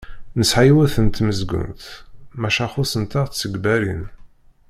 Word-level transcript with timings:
Nesɛa 0.39 0.63
yiwet 0.67 0.95
n 1.05 1.07
tmezgunt, 1.07 1.83
maca 2.41 2.65
xuṣṣent-aɣ 2.73 3.25
tsegbarin. 3.27 4.03